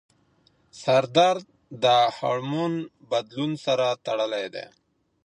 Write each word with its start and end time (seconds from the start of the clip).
سردرد 0.81 1.45
د 1.83 1.85
هارمون 2.17 2.73
بدلون 3.09 3.51
سره 3.65 3.87
تړلی 4.05 4.45
دی. 4.55 4.65